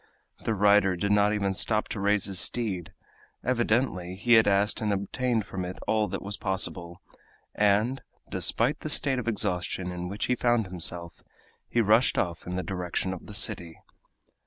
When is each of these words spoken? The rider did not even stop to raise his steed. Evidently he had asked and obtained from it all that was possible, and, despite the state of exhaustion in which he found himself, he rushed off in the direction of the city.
The 0.45 0.55
rider 0.55 0.95
did 0.95 1.11
not 1.11 1.31
even 1.31 1.53
stop 1.53 1.87
to 1.89 1.99
raise 1.99 2.25
his 2.25 2.39
steed. 2.39 2.91
Evidently 3.43 4.15
he 4.15 4.33
had 4.33 4.47
asked 4.47 4.81
and 4.81 4.91
obtained 4.91 5.45
from 5.45 5.63
it 5.63 5.77
all 5.85 6.07
that 6.07 6.23
was 6.23 6.37
possible, 6.37 7.03
and, 7.53 8.01
despite 8.27 8.79
the 8.79 8.89
state 8.89 9.19
of 9.19 9.27
exhaustion 9.27 9.91
in 9.91 10.07
which 10.07 10.25
he 10.25 10.33
found 10.33 10.65
himself, 10.65 11.21
he 11.69 11.81
rushed 11.81 12.17
off 12.17 12.47
in 12.47 12.55
the 12.55 12.63
direction 12.63 13.13
of 13.13 13.27
the 13.27 13.35
city. 13.35 13.77